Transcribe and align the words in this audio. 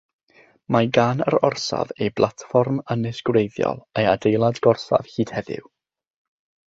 Mae 0.75 0.87
gan 0.97 1.19
yr 1.31 1.35
orsaf 1.49 1.91
ei 1.97 2.07
blatfform 2.21 2.79
ynys 2.95 3.21
gwreiddiol 3.29 3.83
a'i 4.01 4.09
adeilad 4.15 4.59
gorsaf 4.69 5.13
hyd 5.19 5.35
heddiw. 5.37 5.69